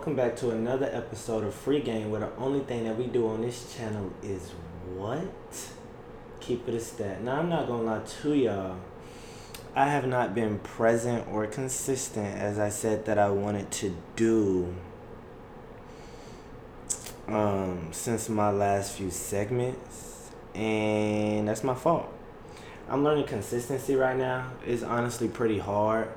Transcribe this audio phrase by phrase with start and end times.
[0.00, 3.28] welcome back to another episode of Free Game, where the only thing that we do
[3.28, 4.48] on this channel is
[4.96, 5.20] what?
[6.40, 7.20] Keep it a stat.
[7.22, 8.76] Now, I'm not gonna lie to y'all.
[9.76, 14.74] I have not been present or consistent as I said that I wanted to do
[17.28, 22.10] um, since my last few segments, and that's my fault.
[22.88, 24.50] I'm learning consistency right now.
[24.66, 26.08] It's honestly pretty hard.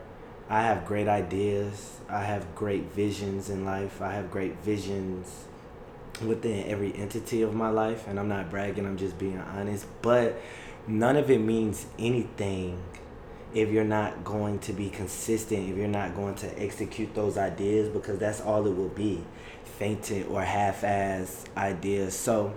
[0.50, 2.00] I have great ideas.
[2.10, 4.02] I have great visions in life.
[4.02, 5.46] I have great visions
[6.22, 9.86] within every entity of my life, and I'm not bragging, I'm just being honest.
[10.02, 10.40] But
[10.88, 12.82] none of it means anything
[13.54, 17.90] if you're not going to be consistent, if you're not going to execute those ideas,
[17.90, 19.24] because that's all it will be
[19.64, 22.16] fainted or half ass ideas.
[22.16, 22.54] So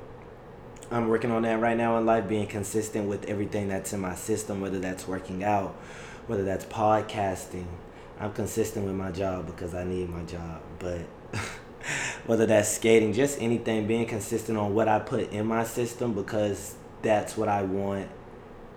[0.91, 4.14] I'm working on that right now in life, being consistent with everything that's in my
[4.14, 5.77] system, whether that's working out,
[6.27, 7.67] whether that's podcasting.
[8.19, 11.01] I'm consistent with my job because I need my job, but
[12.27, 16.75] whether that's skating, just anything, being consistent on what I put in my system because
[17.03, 18.09] that's what I want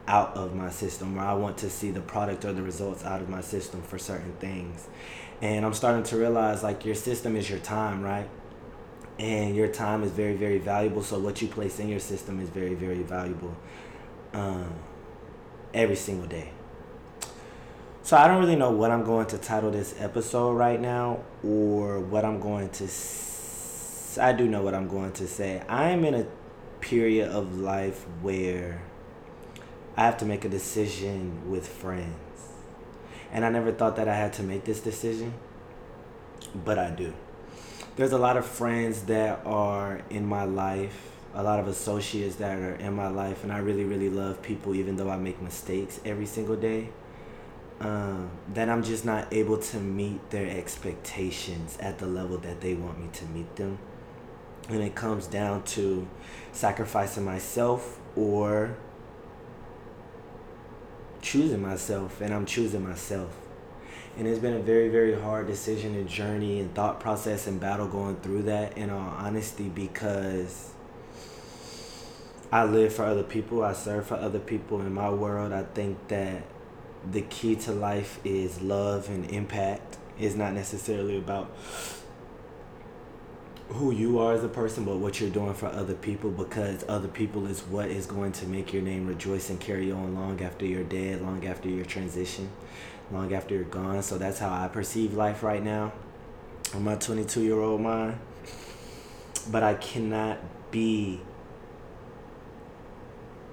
[0.08, 3.22] out of my system or I want to see the product or the results out
[3.22, 4.88] of my system for certain things.
[5.42, 8.28] And I'm starting to realize like your system is your time, right?
[9.18, 11.04] And your time is very, very valuable.
[11.04, 13.56] So what you place in your system is very, very valuable
[14.34, 14.74] um,
[15.74, 16.52] every single day.
[18.10, 22.00] So I don't really know what I'm going to title this episode right now or
[22.00, 25.62] what I'm going to s- I do know what I'm going to say.
[25.70, 26.26] I am in a
[26.80, 28.82] period of life where
[29.96, 32.16] I have to make a decision with friends.
[33.32, 35.36] And I never thought that I had to make this decision,
[36.66, 37.14] but I do.
[37.96, 42.58] There's a lot of friends that are in my life, a lot of associates that
[42.58, 46.00] are in my life, and I really, really love people even though I make mistakes
[46.04, 46.90] every single day.
[47.80, 52.74] Um, that I'm just not able to meet their expectations at the level that they
[52.74, 53.80] want me to meet them.
[54.68, 56.06] And it comes down to
[56.52, 58.76] sacrificing myself or
[61.22, 63.36] choosing myself and I'm choosing myself.
[64.18, 67.88] And it's been a very, very hard decision and journey and thought process and battle
[67.88, 70.74] going through that in all honesty because
[72.52, 75.54] I live for other people, I serve for other people in my world.
[75.54, 76.44] I think that
[77.12, 79.98] the key to life is love and impact.
[80.20, 81.56] It's not necessarily about
[83.70, 87.08] who you are as a person, but what you're doing for other people because other
[87.08, 90.66] people is what is going to make your name rejoice and carry on long after
[90.66, 92.50] you're dead, long after your transition,
[93.12, 94.02] long after you're gone.
[94.02, 95.94] So that's how I perceive life right now
[96.74, 98.20] on my 22 year old mind.
[99.52, 100.40] But I cannot
[100.72, 101.22] be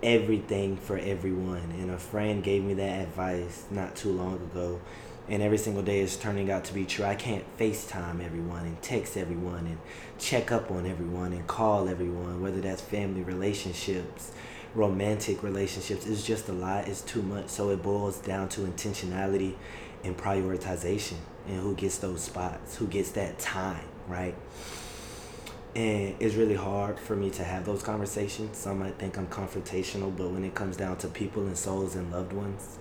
[0.07, 1.73] everything for everyone.
[1.79, 4.81] And a friend gave me that advice not too long ago
[5.29, 7.05] and every single day is turning out to be true.
[7.05, 9.79] I can't FaceTime everyone and text everyone and
[10.19, 14.31] check up on everyone and call everyone, whether that's family relationships,
[14.75, 16.07] romantic relationships.
[16.07, 17.49] It's just a lot, it's too much.
[17.49, 19.55] So it boils down to intentionality
[20.05, 21.17] and prioritization
[21.49, 24.37] and who gets those spots, who gets that time, right?
[25.77, 28.57] And it's really hard for me to have those conversations.
[28.57, 32.11] Some might think I'm confrontational, but when it comes down to people and souls and
[32.11, 32.79] loved ones,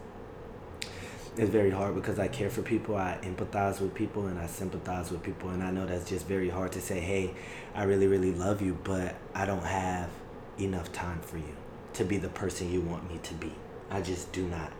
[1.35, 5.11] it's very hard because I care for people, I empathize with people, and I sympathize
[5.11, 5.50] with people.
[5.50, 7.33] And I know that's just very hard to say, hey,
[7.73, 10.09] I really, really love you, but I don't have
[10.57, 11.57] enough time for you
[11.95, 13.51] to be the person you want me to be.
[13.91, 14.72] I just do not.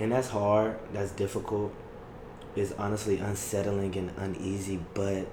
[0.00, 1.72] And that's hard, that's difficult.
[2.56, 5.28] It's honestly unsettling and uneasy, but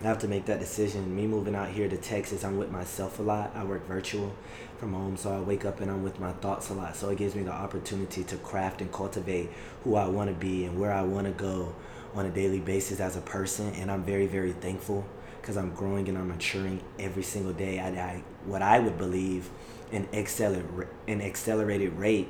[0.00, 1.16] I have to make that decision.
[1.16, 3.52] Me moving out here to Texas, I'm with myself a lot.
[3.54, 4.34] I work virtual
[4.78, 6.96] from home, so I wake up and I'm with my thoughts a lot.
[6.96, 9.48] So it gives me the opportunity to craft and cultivate
[9.84, 11.74] who I want to be and where I want to go
[12.14, 13.72] on a daily basis as a person.
[13.74, 15.06] And I'm very, very thankful
[15.40, 19.48] because I'm growing and I'm maturing every single day at I, what I would believe
[19.92, 22.28] an, acceler- an accelerated rate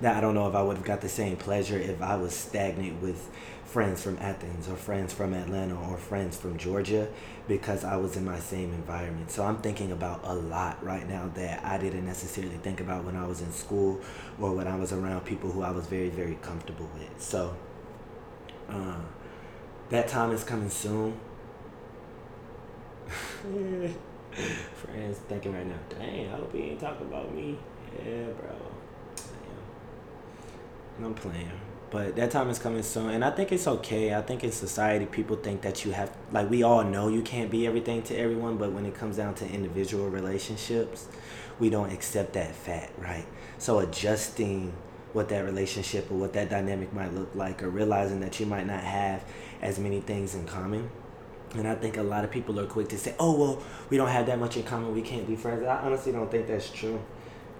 [0.00, 2.34] that I don't know if I would have got the same pleasure if I was
[2.34, 3.28] stagnant with
[3.70, 7.06] friends from Athens or friends from Atlanta or friends from Georgia
[7.46, 9.30] because I was in my same environment.
[9.30, 13.14] So I'm thinking about a lot right now that I didn't necessarily think about when
[13.14, 14.00] I was in school
[14.40, 17.22] or when I was around people who I was very, very comfortable with.
[17.22, 17.56] So
[18.68, 18.98] uh,
[19.90, 21.20] that time is coming soon.
[24.74, 27.56] Friends thinking right now, dang, I hope he ain't talking about me.
[28.04, 28.50] Yeah, bro.
[30.98, 31.06] Damn.
[31.06, 31.50] I'm playing
[31.90, 35.06] but that time is coming soon and i think it's okay i think in society
[35.06, 38.56] people think that you have like we all know you can't be everything to everyone
[38.56, 41.08] but when it comes down to individual relationships
[41.58, 43.26] we don't accept that fact right
[43.58, 44.72] so adjusting
[45.12, 48.66] what that relationship or what that dynamic might look like, or realizing that you might
[48.66, 49.24] not have
[49.60, 50.90] as many things in common.
[51.54, 54.08] And I think a lot of people are quick to say, oh, well, we don't
[54.08, 54.94] have that much in common.
[54.94, 55.64] We can't be friends.
[55.64, 57.00] I honestly don't think that's true.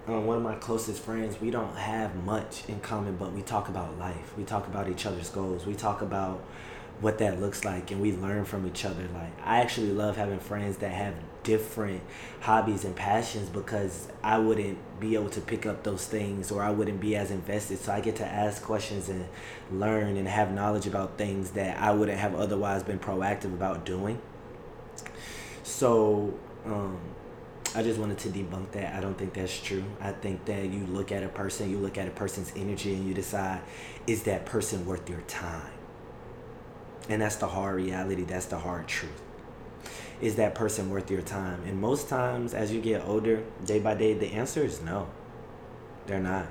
[0.05, 3.99] One of my closest friends, we don't have much in common, but we talk about
[3.99, 4.35] life.
[4.35, 5.65] We talk about each other's goals.
[5.65, 6.43] We talk about
[7.01, 10.39] what that looks like and we learn from each other like i actually love having
[10.39, 11.99] friends that have different
[12.41, 16.69] hobbies and passions because i wouldn't be able to pick up those things or i
[16.69, 19.25] wouldn't be as invested so i get to ask questions and
[19.71, 24.21] learn and have knowledge about things that i wouldn't have otherwise been proactive about doing
[25.63, 26.31] so
[26.65, 26.99] um,
[27.73, 28.95] I just wanted to debunk that.
[28.95, 29.83] I don't think that's true.
[30.01, 33.07] I think that you look at a person, you look at a person's energy, and
[33.07, 33.61] you decide,
[34.07, 35.71] is that person worth your time?
[37.07, 39.21] And that's the hard reality, that's the hard truth.
[40.19, 41.63] Is that person worth your time?
[41.65, 45.07] And most times, as you get older, day by day, the answer is no.
[46.07, 46.47] They're not.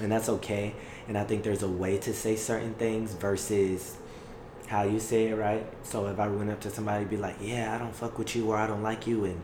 [0.00, 0.74] And that's okay.
[1.08, 3.96] And I think there's a way to say certain things versus
[4.68, 5.66] how you say it, right?
[5.82, 8.50] So if I went up to somebody be like, yeah, I don't fuck with you
[8.50, 9.42] or I don't like you and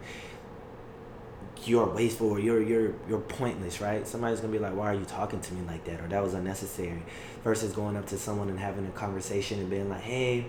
[1.64, 4.06] you're wasteful or you're you're you're pointless, right?
[4.06, 6.00] Somebody's gonna be like, why are you talking to me like that?
[6.00, 7.03] Or that was unnecessary.
[7.43, 10.47] Versus going up to someone and having a conversation and being like, hey,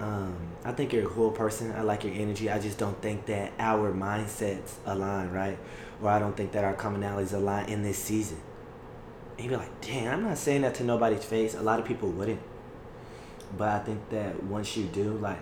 [0.00, 1.72] um, I think you're a cool person.
[1.72, 2.50] I like your energy.
[2.50, 5.58] I just don't think that our mindsets align, right?
[6.02, 8.38] Or I don't think that our commonalities align in this season.
[9.36, 11.54] And you'd be like, dang, I'm not saying that to nobody's face.
[11.54, 12.40] A lot of people wouldn't.
[13.56, 15.40] But I think that once you do, like,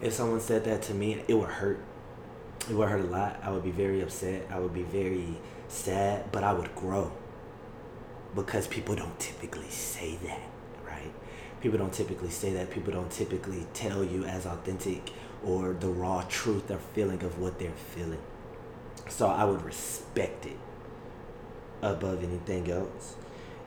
[0.00, 1.80] if someone said that to me, it would hurt
[2.68, 3.40] it would hurt a lot.
[3.42, 4.46] I would be very upset.
[4.50, 5.36] I would be very
[5.68, 7.12] sad, but I would grow
[8.34, 10.42] because people don't typically say that,
[10.86, 11.12] right?
[11.60, 12.70] People don't typically say that.
[12.70, 15.10] People don't typically tell you as authentic
[15.44, 18.20] or the raw truth or feeling of what they're feeling.
[19.08, 20.58] So I would respect it
[21.82, 23.16] above anything else.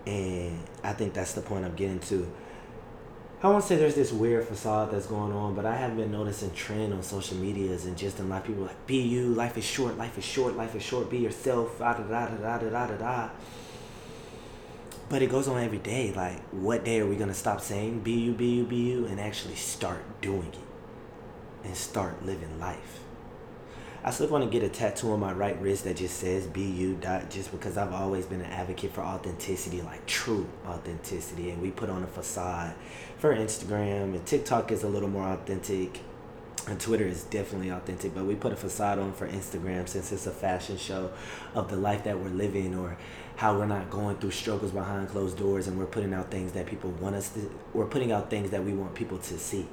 [0.06, 2.32] And I think that's the point I'm getting to
[3.44, 6.52] I won't say there's this weird facade that's going on, but I have been noticing
[6.52, 9.66] trend on social medias and just a lot of People like, be you, life is
[9.66, 12.88] short, life is short, life is short, be yourself, da da da da da da
[12.88, 13.30] da da.
[15.10, 16.14] But it goes on every day.
[16.14, 19.20] Like, what day are we gonna stop saying be you, be you, be you, and
[19.20, 23.03] actually start doing it and start living life?
[24.06, 26.64] I still want to get a tattoo on my right wrist that just says "Be
[26.64, 31.62] you." Dot just because I've always been an advocate for authenticity, like true authenticity, and
[31.62, 32.76] we put on a facade
[33.18, 36.02] for Instagram and TikTok is a little more authentic,
[36.68, 38.14] and Twitter is definitely authentic.
[38.14, 41.12] But we put a facade on for Instagram since it's a fashion show
[41.56, 42.98] of the life that we're living, or
[43.38, 46.66] how we're not going through struggles behind closed doors, and we're putting out things that
[46.66, 47.50] people want us to.
[47.74, 49.66] We're putting out things that we want people to see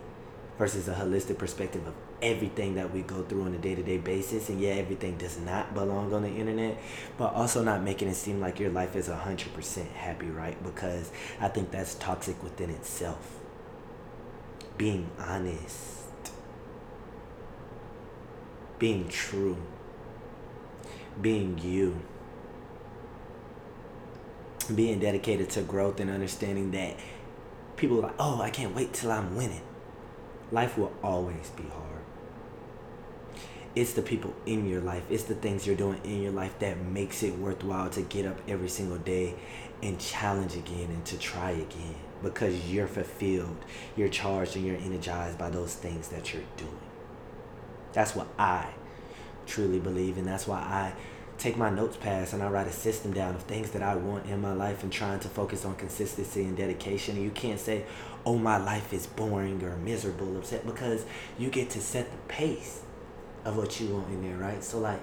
[0.60, 4.60] versus a holistic perspective of everything that we go through on a day-to-day basis and
[4.60, 6.78] yeah everything does not belong on the internet
[7.16, 10.62] but also not making it seem like your life is 100% happy right?
[10.62, 11.10] Because
[11.40, 13.38] i think that's toxic within itself.
[14.76, 15.96] Being honest.
[18.78, 19.56] Being true.
[21.22, 22.02] Being you.
[24.74, 26.96] Being dedicated to growth and understanding that
[27.76, 29.62] people are like oh i can't wait till i'm winning
[30.52, 31.86] life will always be hard.
[33.74, 36.80] It's the people in your life, it's the things you're doing in your life that
[36.82, 39.36] makes it worthwhile to get up every single day
[39.82, 43.56] and challenge again and to try again because you're fulfilled,
[43.96, 46.80] you're charged, and you're energized by those things that you're doing.
[47.92, 48.70] That's what I
[49.46, 50.92] truly believe, and that's why I
[51.40, 54.26] take my notes pass and I write a system down of things that I want
[54.26, 57.16] in my life and trying to focus on consistency and dedication.
[57.16, 57.84] And you can't say,
[58.26, 61.04] oh, my life is boring or miserable, upset, because
[61.38, 62.82] you get to set the pace
[63.44, 64.62] of what you want in there, right?
[64.62, 65.00] So, like,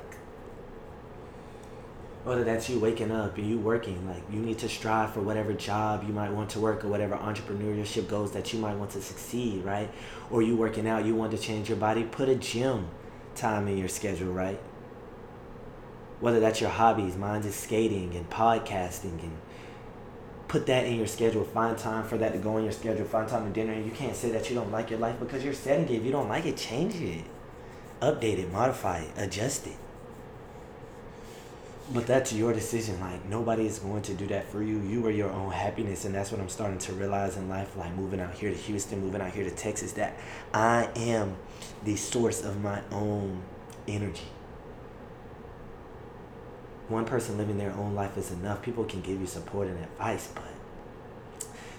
[2.23, 5.53] whether that's you waking up and you working, like, you need to strive for whatever
[5.53, 9.01] job you might want to work or whatever entrepreneurship goals that you might want to
[9.01, 9.89] succeed, right?
[10.29, 12.89] Or you working out, you want to change your body, put a gym
[13.35, 14.59] time in your schedule, right?
[16.19, 19.37] whether that's your hobbies, mine is skating and podcasting and
[20.47, 21.43] put that in your schedule.
[21.43, 23.05] Find time for that to go in your schedule.
[23.05, 23.73] Find time to dinner.
[23.73, 25.91] And you can't say that you don't like your life because you're setting it.
[25.91, 27.25] If you don't like it, change it.
[28.01, 29.75] Update it, modify it, adjust it.
[31.91, 32.99] But that's your decision.
[32.99, 34.79] Like nobody is going to do that for you.
[34.81, 37.75] You are your own happiness, and that's what I'm starting to realize in life.
[37.75, 40.17] Like moving out here to Houston, moving out here to Texas, that
[40.53, 41.37] I am
[41.85, 43.41] the source of my own
[43.87, 44.27] energy
[46.89, 48.61] one person living their own life is enough.
[48.61, 50.43] People can give you support and advice, but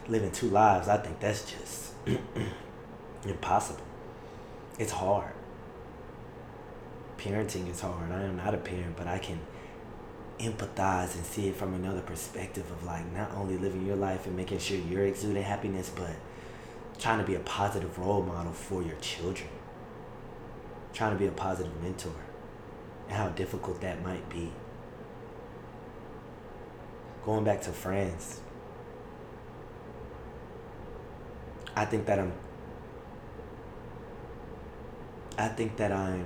[0.09, 1.93] living two lives, I think that's just
[3.27, 3.85] impossible.
[4.79, 5.33] It's hard.
[7.17, 8.13] Parenting is hard.
[8.13, 9.41] I am not a parent, but I can
[10.39, 14.37] empathize and see it from another perspective of like not only living your life and
[14.37, 16.11] making sure you're exuding happiness, but
[16.99, 19.49] trying to be a positive role model for your children.
[20.93, 22.15] Trying to be a positive mentor
[23.09, 24.53] and how difficult that might be.
[27.29, 28.41] Going back to friends,
[31.77, 32.33] I think that I'm
[35.37, 36.25] I think that I'm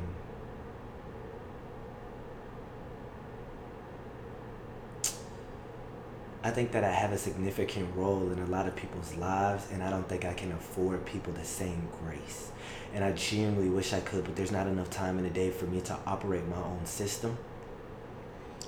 [6.44, 9.82] I think that I have a significant role in a lot of people's lives, and
[9.82, 12.52] I don't think I can afford people the same grace.
[12.94, 15.64] And I genuinely wish I could, but there's not enough time in the day for
[15.64, 17.36] me to operate my own system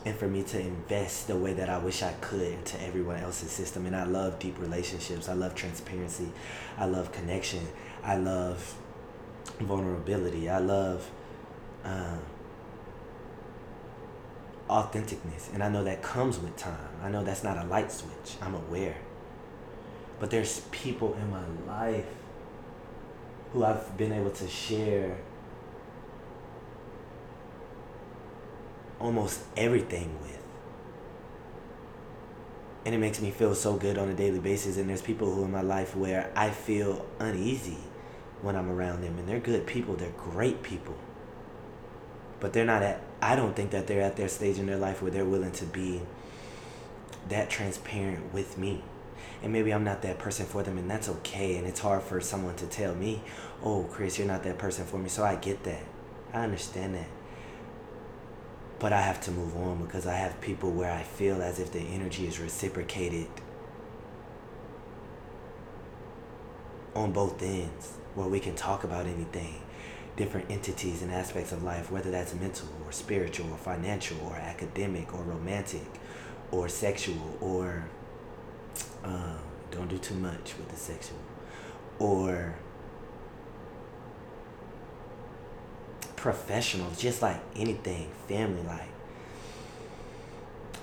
[0.05, 3.51] and for me to invest the way that I wish I could into everyone else's
[3.51, 3.87] system.
[3.87, 6.31] And I love deep relationships, I love transparency,
[6.77, 7.67] I love connection,
[8.03, 8.77] I love
[9.61, 11.11] vulnerability, I love.
[11.85, 12.21] Um,
[14.69, 15.53] authenticness.
[15.53, 16.89] And I know that comes with time.
[17.03, 18.37] I know that's not a light switch.
[18.41, 18.97] I'm aware.
[20.21, 22.07] But there's people in my life
[23.53, 25.19] who I've been able to share
[29.05, 30.39] almost everything with.
[32.87, 34.79] And it makes me feel so good on a daily basis.
[34.79, 37.79] And there's people who in my life where I feel uneasy
[38.41, 39.19] when I'm around them.
[39.19, 40.97] And they're good people, they're great people.
[42.41, 45.01] But they're not at i don't think that they're at their stage in their life
[45.01, 46.03] where they're willing to be
[47.31, 48.83] that transparent with me.
[49.43, 51.57] And maybe i'm not that person for them and that's okay.
[51.57, 53.23] And it's hard for someone to tell me
[53.63, 55.11] oh chris you're not that person for me.
[55.11, 55.85] So i get that.
[56.33, 57.09] I understand that
[58.85, 61.73] but i have to move on because i have people where i feel as if
[61.73, 63.27] the energy is reciprocated
[66.95, 69.55] on both ends where we can talk about anything
[70.17, 75.13] different entities and aspects of life, whether that's mental or spiritual or financial or academic
[75.13, 75.87] or romantic
[76.51, 77.85] or sexual or
[79.03, 79.39] um,
[79.71, 81.19] don't do too much with the sexual
[81.99, 82.55] or
[86.25, 88.89] professional, just like anything, family like.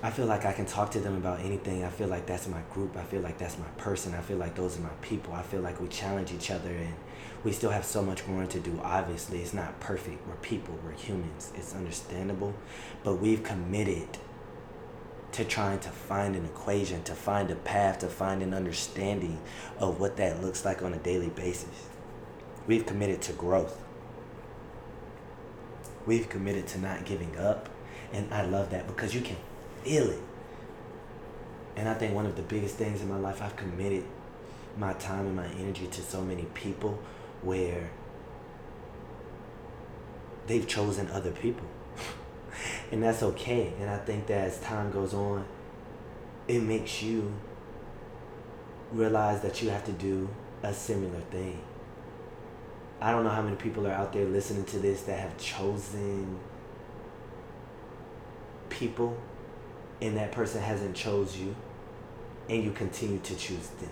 [0.04, 1.84] I feel like I can talk to them about anything.
[1.84, 2.96] I feel like that's my group.
[2.96, 4.14] I feel like that's my person.
[4.14, 5.34] I feel like those are my people.
[5.34, 6.94] I feel like we challenge each other and
[7.44, 8.80] we still have so much growing to do.
[8.84, 10.28] Obviously, it's not perfect.
[10.28, 11.52] We're people, we're humans.
[11.56, 12.54] It's understandable.
[13.04, 14.20] But we've committed
[15.32, 19.42] to trying to find an equation, to find a path, to find an understanding
[19.80, 21.88] of what that looks like on a daily basis.
[22.68, 23.84] We've committed to growth.
[26.06, 27.70] We've committed to not giving up.
[28.14, 29.38] And I love that because you can
[29.84, 30.20] feel it.
[31.76, 34.04] And I think one of the biggest things in my life, I've committed
[34.78, 37.00] my time and my energy to so many people
[37.42, 37.90] where
[40.48, 41.66] they've chosen other people.
[42.92, 43.74] and that's okay.
[43.80, 45.46] And I think that as time goes on,
[46.48, 47.34] it makes you
[48.92, 50.28] realize that you have to do
[50.64, 51.62] a similar thing.
[53.02, 56.40] I don't know how many people are out there listening to this that have chosen
[58.70, 59.18] people
[60.02, 61.56] and that person hasn't chose you
[62.48, 63.90] and you continue to choose them.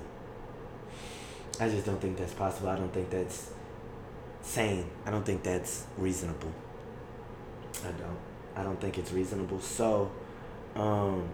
[1.60, 2.70] I just don't think that's possible.
[2.70, 3.52] I don't think that's
[4.42, 4.86] sane.
[5.06, 6.54] I don't think that's reasonable.
[7.84, 8.18] I don't.
[8.56, 9.60] I don't think it's reasonable.
[9.60, 10.12] So,
[10.76, 11.28] um,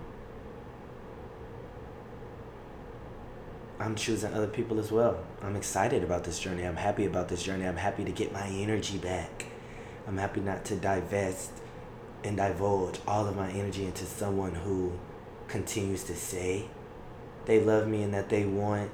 [3.79, 5.20] I'm choosing other people as well.
[5.41, 6.63] I'm excited about this journey.
[6.63, 7.65] I'm happy about this journey.
[7.65, 9.46] I'm happy to get my energy back.
[10.08, 11.51] I'm happy not to divest
[12.24, 14.94] and divulge all of my energy into someone who
[15.48, 16.65] continues to say
[17.46, 18.89] they love me and that they want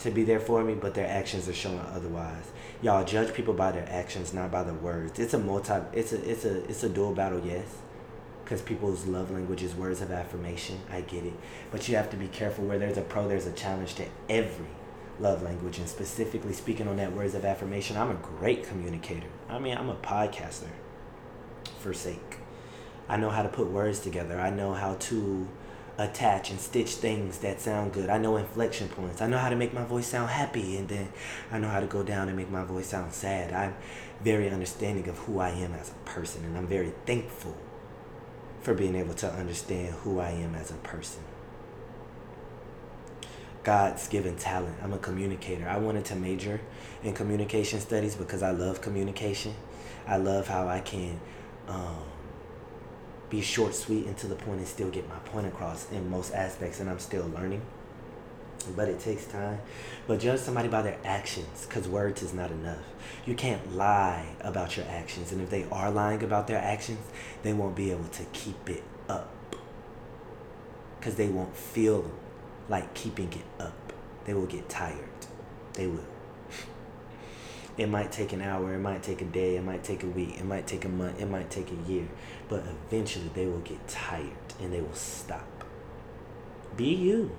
[0.00, 2.50] to be there for me, but their actions are showing otherwise.
[2.82, 5.18] Y'all judge people by their actions, not by their words.
[5.18, 5.74] It's a multi.
[5.92, 7.76] It's a it's a it's a dual battle, yes,
[8.50, 10.76] because people's love language is words of affirmation.
[10.90, 11.34] I get it,
[11.70, 12.64] but you have to be careful.
[12.64, 14.66] Where there's a pro, there's a challenge to every
[15.20, 17.96] love language, and specifically speaking on that words of affirmation.
[17.96, 19.28] I'm a great communicator.
[19.48, 20.66] I mean, I'm a podcaster.
[21.78, 22.38] For sake,
[23.08, 24.40] I know how to put words together.
[24.40, 25.46] I know how to
[25.96, 28.10] attach and stitch things that sound good.
[28.10, 29.22] I know inflection points.
[29.22, 31.12] I know how to make my voice sound happy and then
[31.52, 33.52] I know how to go down and make my voice sound sad.
[33.52, 33.74] I'm
[34.24, 37.54] very understanding of who I am as a person and I'm very thankful
[38.60, 41.22] for being able to understand who I am as a person.
[43.62, 44.76] God's given talent.
[44.82, 45.68] I'm a communicator.
[45.68, 46.60] I wanted to major
[47.02, 49.54] in communication studies because I love communication.
[50.06, 51.20] I love how I can
[51.68, 52.04] um,
[53.28, 56.32] be short, sweet, and to the point and still get my point across in most
[56.32, 57.62] aspects, and I'm still learning.
[58.76, 59.60] But it takes time.
[60.06, 62.84] But judge somebody by their actions because words is not enough.
[63.26, 65.32] You can't lie about your actions.
[65.32, 67.00] And if they are lying about their actions,
[67.42, 69.56] they won't be able to keep it up
[70.98, 72.10] because they won't feel
[72.68, 73.92] like keeping it up.
[74.24, 75.08] They will get tired.
[75.72, 76.04] They will.
[77.78, 80.38] It might take an hour, it might take a day, it might take a week,
[80.38, 82.06] it might take a month, it might take a year,
[82.48, 85.64] but eventually they will get tired and they will stop.
[86.76, 87.30] Be you.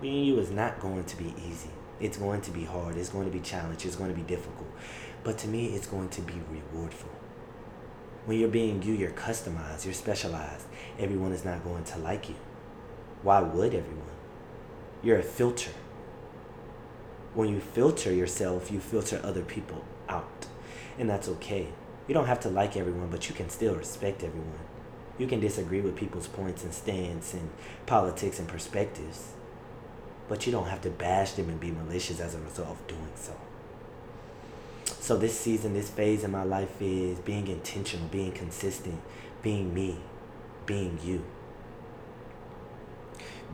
[0.00, 1.70] Being you is not going to be easy.
[2.00, 2.96] It's going to be hard.
[2.96, 3.88] It's going to be challenging.
[3.88, 4.68] It's going to be difficult.
[5.24, 7.08] But to me, it's going to be rewardful.
[8.26, 10.66] When you're being you, you're customized, you're specialized.
[10.98, 12.34] Everyone is not going to like you.
[13.22, 14.04] Why would everyone?
[15.02, 15.70] You're a filter.
[17.32, 20.46] When you filter yourself, you filter other people out.
[20.98, 21.68] And that's okay.
[22.06, 24.58] You don't have to like everyone, but you can still respect everyone.
[25.18, 27.48] You can disagree with people's points and stance and
[27.86, 29.32] politics and perspectives
[30.28, 33.12] but you don't have to bash them and be malicious as a result of doing
[33.14, 33.32] so.
[35.00, 39.00] So this season, this phase in my life is being intentional, being consistent,
[39.42, 39.98] being me,
[40.64, 41.24] being you.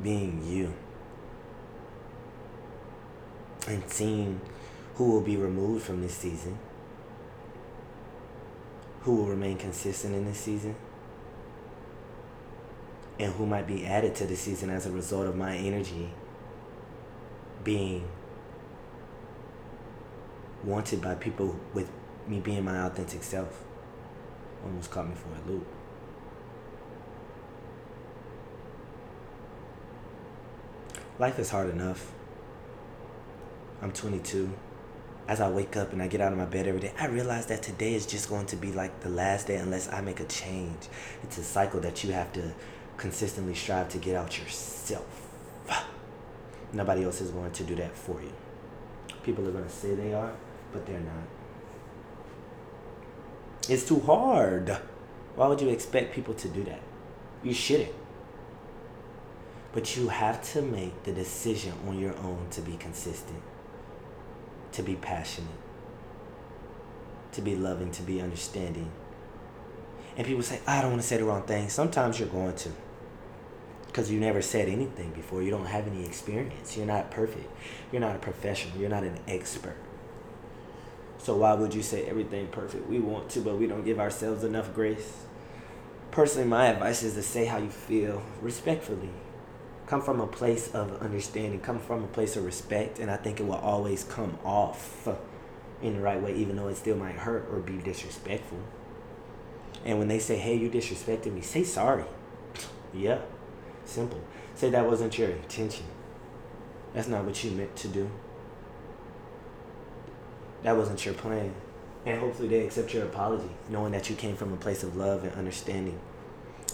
[0.03, 0.73] Being you.
[3.69, 4.41] And seeing
[4.95, 6.59] who will be removed from this season,
[9.03, 10.75] who will remain consistent in this season,
[13.19, 16.11] and who might be added to the season as a result of my energy
[17.65, 18.09] being
[20.65, 21.91] wanted by people with
[22.27, 23.65] me being my authentic self.
[24.65, 25.67] Almost caught me for a loop.
[31.19, 32.13] Life is hard enough.
[33.81, 34.53] I'm 22.
[35.29, 37.47] As I wake up and I get out of my bed every day, I realize
[37.47, 40.25] that today is just going to be like the last day unless I make a
[40.25, 40.89] change.
[41.23, 42.53] It's a cycle that you have to
[42.97, 45.32] consistently strive to get out yourself.
[46.73, 48.33] Nobody else is going to do that for you.
[49.23, 50.33] People are going to say they are,
[50.73, 51.25] but they're not.
[53.69, 54.77] It's too hard.
[55.37, 56.81] Why would you expect people to do that?
[57.43, 57.95] You shouldn't.
[59.73, 63.43] But you have to make the decision on your own to be consistent,
[64.73, 65.49] to be passionate,
[67.33, 68.91] to be loving, to be understanding.
[70.17, 71.71] And people say, I don't want to say the wrong thing.
[71.71, 72.71] Sometimes you're going to
[73.93, 75.43] because you never said anything before.
[75.43, 76.79] You don't have any experience.
[76.79, 77.51] You're not perfect.
[77.93, 78.79] You're not a professional.
[78.79, 79.77] You're not an expert.
[81.19, 82.89] So why would you say everything perfect?
[82.89, 85.19] We want to, but we don't give ourselves enough grace.
[86.11, 89.11] Personally, my advice is to say how you feel respectfully.
[89.87, 91.61] Come from a place of understanding.
[91.61, 95.07] Come from a place of respect, and I think it will always come off
[95.83, 98.59] in the right way, even though it still might hurt or be disrespectful.
[99.85, 102.05] And when they say, "Hey, you disrespected me," say sorry.
[102.95, 103.19] Yeah,
[103.85, 104.21] Simple.
[104.55, 105.87] Say that wasn't your intention.
[106.95, 108.11] That's not what you meant to do.
[110.63, 111.55] That wasn't your plan.
[112.05, 115.25] And hopefully they accept your apology, knowing that you came from a place of love
[115.25, 115.99] and understanding.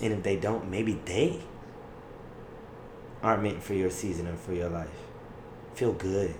[0.00, 1.40] And if they don't, maybe they
[3.22, 4.88] aren't meant for your season or for your life.
[5.74, 6.34] Feel good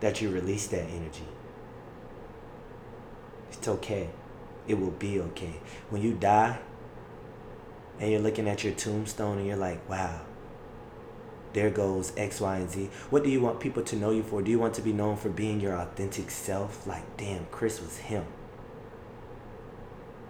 [0.00, 1.26] that you released that energy.
[3.52, 4.10] It's okay.
[4.66, 5.54] It will be okay.
[5.88, 6.58] When you die,
[8.00, 10.22] and you're looking at your tombstone and you're like, wow,
[11.52, 12.90] there goes X, Y, and Z.
[13.10, 14.40] What do you want people to know you for?
[14.40, 16.86] Do you want to be known for being your authentic self?
[16.86, 18.24] Like, damn, Chris was him.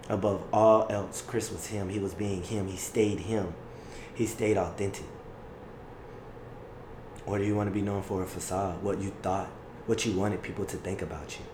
[0.09, 1.87] Above all else, Chris was him.
[1.87, 2.67] He was being him.
[2.67, 3.53] He stayed him.
[4.13, 5.05] He stayed authentic.
[7.25, 8.83] Or do you want to be known for a facade?
[8.83, 9.47] What you thought,
[9.85, 11.45] what you wanted people to think about you?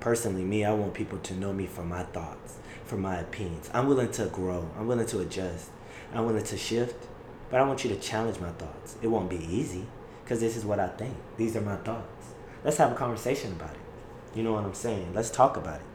[0.00, 2.56] Personally, me, I want people to know me for my thoughts
[2.90, 3.70] for my opinions.
[3.72, 4.68] I'm willing to grow.
[4.76, 5.70] I'm willing to adjust.
[6.12, 7.06] I'm willing to shift.
[7.48, 8.96] But I want you to challenge my thoughts.
[9.00, 9.86] It won't be easy
[10.24, 11.14] because this is what I think.
[11.36, 12.26] These are my thoughts.
[12.64, 13.80] Let's have a conversation about it.
[14.34, 15.14] You know what I'm saying?
[15.14, 15.86] Let's talk about it.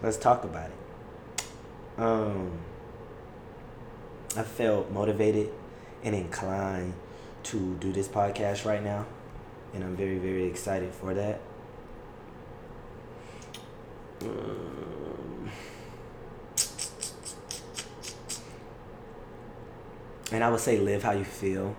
[0.00, 2.00] Let's talk about it.
[2.00, 2.52] Um,
[4.36, 5.50] I felt motivated
[6.04, 6.94] and inclined
[7.44, 9.06] to do this podcast right now,
[9.74, 11.40] and I'm very, very excited for that.
[14.22, 15.50] Um,
[20.32, 21.76] and I would say live how you feel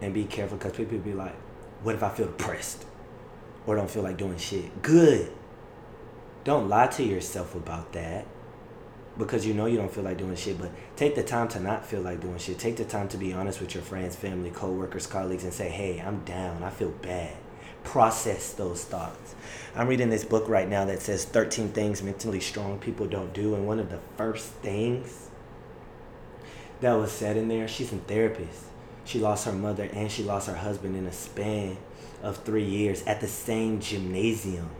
[0.00, 1.34] and be careful because people be like,
[1.82, 2.84] what if I feel depressed
[3.66, 4.82] or don't feel like doing shit?
[4.82, 5.32] Good.
[6.44, 8.26] Don't lie to yourself about that
[9.16, 11.86] because you know you don't feel like doing shit, but take the time to not
[11.86, 12.58] feel like doing shit.
[12.58, 16.02] Take the time to be honest with your friends, family, co-workers, colleagues and say, "Hey,
[16.04, 16.62] I'm down.
[16.62, 17.36] I feel bad."
[17.84, 19.34] Process those thoughts.
[19.76, 23.54] I'm reading this book right now that says 13 things mentally strong people don't do
[23.54, 25.28] and one of the first things
[26.80, 27.68] that was said in there.
[27.68, 28.64] She's a therapist.
[29.04, 31.76] She lost her mother and she lost her husband in a span
[32.22, 34.70] of three years at the same gymnasium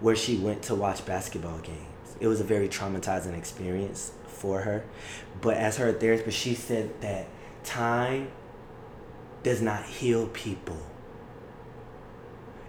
[0.00, 2.16] where she went to watch basketball games.
[2.20, 4.84] It was a very traumatizing experience for her.
[5.40, 7.26] But as her therapist, she said that
[7.64, 8.30] time
[9.42, 10.78] does not heal people.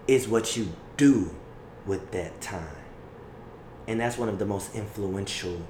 [0.07, 1.33] It's what you do
[1.85, 2.75] with that time.
[3.87, 5.61] And that's one of the most influential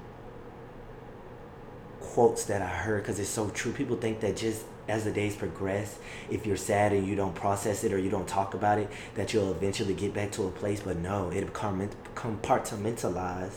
[2.00, 3.72] quotes that I heard because it's so true.
[3.72, 5.98] People think that just as the days progress,
[6.30, 9.32] if you're sad and you don't process it or you don't talk about it, that
[9.32, 10.80] you'll eventually get back to a place.
[10.80, 13.54] But no, it'll compartmentalize.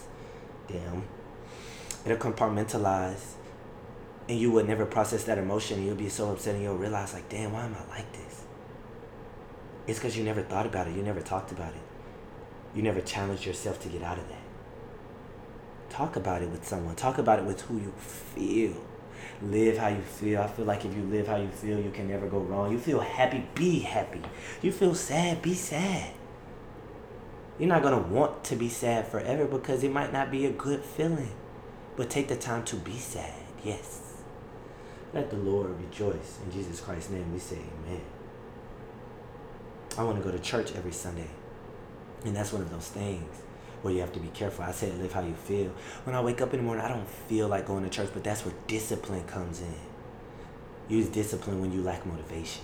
[0.67, 1.03] Damn.
[2.05, 3.33] It'll compartmentalize.
[4.29, 5.85] And you would never process that emotion.
[5.85, 8.26] You'll be so upset and you'll realize, like, damn, why am I like this?
[9.87, 10.95] It's because you never thought about it.
[10.95, 11.81] You never talked about it.
[12.75, 14.41] You never challenged yourself to get out of that.
[15.89, 16.95] Talk about it with someone.
[16.95, 18.73] Talk about it with who you feel.
[19.41, 20.41] Live how you feel.
[20.41, 22.71] I feel like if you live how you feel, you can never go wrong.
[22.71, 24.21] You feel happy, be happy.
[24.61, 26.11] You feel sad, be sad.
[27.57, 30.51] You're not going to want to be sad forever because it might not be a
[30.51, 31.31] good feeling.
[31.95, 33.33] But take the time to be sad.
[33.63, 34.01] Yes.
[35.13, 36.39] Let the Lord rejoice.
[36.45, 38.01] In Jesus Christ's name, we say amen.
[39.97, 41.29] I want to go to church every Sunday.
[42.25, 43.41] And that's one of those things
[43.81, 44.63] where you have to be careful.
[44.63, 45.71] I said live how you feel.
[46.03, 48.23] When I wake up in the morning, I don't feel like going to church, but
[48.23, 49.75] that's where discipline comes in.
[50.89, 52.63] Use discipline when you lack motivation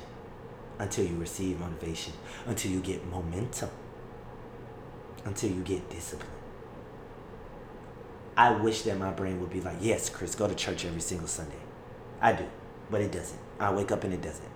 [0.80, 2.14] until you receive motivation,
[2.46, 3.70] until you get momentum,
[5.26, 6.30] until you get discipline.
[8.36, 11.28] I wish that my brain would be like, yes, Chris, go to church every single
[11.28, 11.62] Sunday.
[12.20, 12.46] I do,
[12.90, 13.40] but it doesn't.
[13.60, 14.53] I wake up and it doesn't.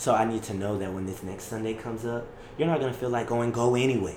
[0.00, 2.90] So I need to know that when this next Sunday comes up, you're not going
[2.90, 4.16] to feel like going, go anyway.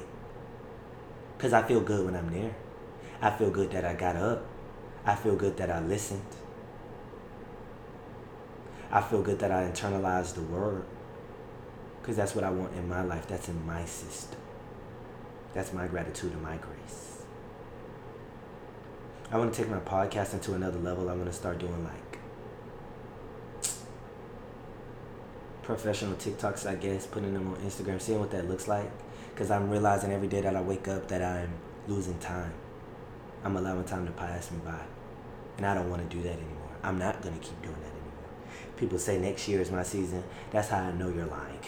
[1.35, 2.55] Because I feel good when I'm there.
[3.21, 4.45] I feel good that I got up.
[5.05, 6.23] I feel good that I listened.
[8.93, 10.85] I feel good that I internalized the word.
[12.01, 13.27] Because that's what I want in my life.
[13.27, 14.39] That's in my system.
[15.53, 17.23] That's my gratitude and my grace.
[19.29, 21.09] I want to take my podcast into another level.
[21.09, 22.22] I'm going to start doing like
[25.63, 28.91] professional TikToks, I guess, putting them on Instagram, seeing what that looks like.
[29.33, 31.49] Because I'm realizing every day that I wake up that I'm
[31.87, 32.53] losing time.
[33.43, 34.79] I'm allowing time to pass me by.
[35.57, 36.69] And I don't want to do that anymore.
[36.83, 38.13] I'm not going to keep doing that anymore.
[38.77, 40.23] People say next year is my season.
[40.51, 41.59] That's how I know you're lying.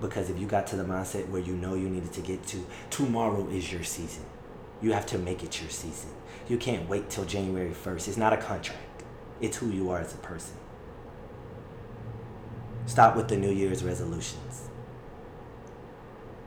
[0.00, 2.64] Because if you got to the mindset where you know you needed to get to,
[2.90, 4.24] tomorrow is your season.
[4.80, 6.10] You have to make it your season.
[6.48, 8.08] You can't wait till January 1st.
[8.08, 9.02] It's not a contract,
[9.40, 10.54] it's who you are as a person.
[12.88, 14.70] Stop with the New Year's resolutions.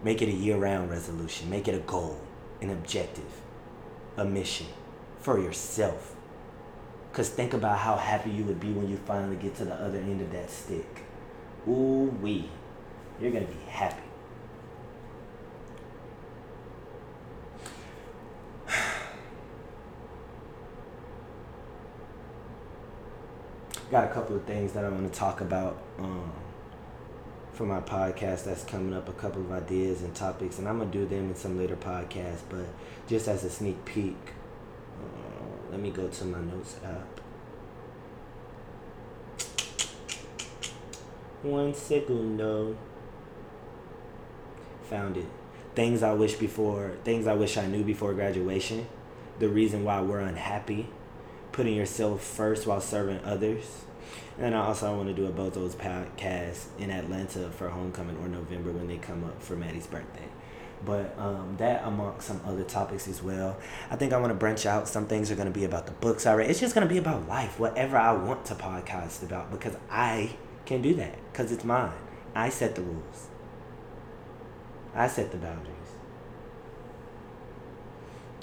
[0.04, 1.52] Make it a year round resolution.
[1.52, 2.20] Make it a goal,
[2.62, 3.42] an objective,
[4.18, 4.66] a mission
[5.20, 6.16] for yourself.
[7.12, 10.00] Because think about how happy you would be when you finally get to the other
[10.00, 11.04] end of that stick.
[11.68, 12.50] Ooh, wee.
[13.22, 14.11] You're going to be happy.
[23.92, 26.32] Got a couple of things that I want to talk about um,
[27.52, 30.90] for my podcast that's coming up, a couple of ideas and topics, and I'm gonna
[30.90, 32.42] do them in some later podcasts.
[32.50, 32.66] But
[33.08, 34.16] just as a sneak peek,
[34.98, 37.20] uh, let me go to my notes app.
[41.44, 42.78] One segundo.
[44.84, 45.26] Found it.
[45.76, 48.88] Things I wish before, things I wish I knew before graduation.
[49.40, 50.88] The reason why we're unhappy
[51.52, 53.86] putting yourself first while serving others.
[54.40, 58.28] And I also want to do a both those podcasts in Atlanta for homecoming or
[58.28, 60.28] November when they come up for Maddie's birthday.
[60.84, 63.58] But um, that amongst some other topics as well.
[63.92, 64.88] I think I want to branch out.
[64.88, 66.50] Some things are going to be about the books I read.
[66.50, 70.32] It's just going to be about life, whatever I want to podcast about, because I
[70.66, 71.92] can do that because it's mine.
[72.34, 73.28] I set the rules.
[74.96, 75.81] I set the boundaries.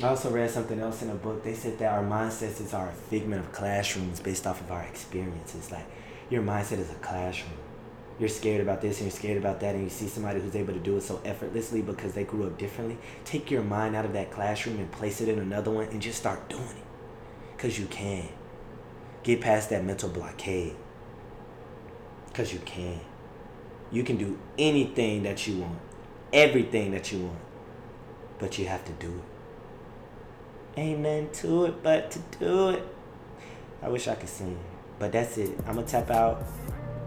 [0.00, 1.42] I also read something else in a book.
[1.42, 5.72] They said that our mindsets is our figment of classrooms based off of our experiences.
[5.72, 5.86] Like
[6.30, 7.58] your mindset is a classroom.
[8.20, 10.72] You're scared about this and you're scared about that, and you see somebody who's able
[10.72, 12.96] to do it so effortlessly because they grew up differently.
[13.24, 16.18] Take your mind out of that classroom and place it in another one and just
[16.18, 16.84] start doing it.
[17.56, 18.28] Because you can.
[19.24, 20.76] Get past that mental blockade.
[22.28, 23.00] Because you can.
[23.90, 25.78] You can do anything that you want,
[26.32, 27.38] everything that you want,
[28.38, 29.27] but you have to do it.
[30.76, 32.82] Ain't nothing to it but to do it.
[33.82, 34.58] I wish I could sing,
[34.98, 35.50] but that's it.
[35.66, 36.44] I'm gonna tap out.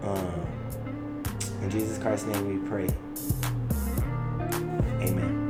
[0.04, 0.48] Um,
[1.62, 2.88] in Jesus Christ's name we pray.
[5.02, 5.41] Amen.